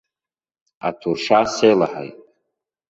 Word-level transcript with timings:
Аҭурша 0.87 1.39
сеилаҳаит. 1.53 2.15